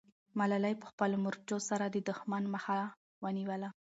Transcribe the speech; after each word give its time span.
ملالۍ 0.39 0.73
په 0.81 0.85
خپلو 0.91 1.15
مرچو 1.25 1.57
سره 1.69 1.85
د 1.89 1.97
دښمن 2.09 2.43
مخه 2.53 2.77
ونیوله. 3.23 3.69